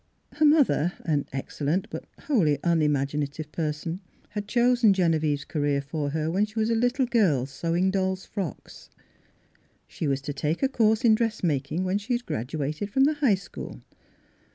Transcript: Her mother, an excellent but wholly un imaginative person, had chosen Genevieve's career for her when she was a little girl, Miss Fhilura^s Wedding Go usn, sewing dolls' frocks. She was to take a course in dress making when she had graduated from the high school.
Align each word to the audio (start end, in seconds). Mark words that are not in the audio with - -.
Her 0.31 0.45
mother, 0.45 0.93
an 1.05 1.27
excellent 1.31 1.87
but 1.91 2.05
wholly 2.21 2.57
un 2.63 2.81
imaginative 2.81 3.51
person, 3.51 3.99
had 4.29 4.47
chosen 4.47 4.93
Genevieve's 4.95 5.45
career 5.45 5.79
for 5.79 6.09
her 6.09 6.31
when 6.31 6.43
she 6.47 6.57
was 6.57 6.71
a 6.71 6.73
little 6.73 7.05
girl, 7.05 7.41
Miss 7.41 7.51
Fhilura^s 7.51 7.63
Wedding 7.63 7.71
Go 7.71 7.71
usn, 7.71 7.71
sewing 7.71 7.91
dolls' 7.91 8.25
frocks. 8.25 8.89
She 9.87 10.07
was 10.07 10.21
to 10.21 10.33
take 10.33 10.63
a 10.63 10.69
course 10.69 11.05
in 11.05 11.13
dress 11.13 11.43
making 11.43 11.83
when 11.83 11.99
she 11.99 12.13
had 12.13 12.25
graduated 12.25 12.89
from 12.89 13.03
the 13.03 13.13
high 13.21 13.35
school. 13.35 13.83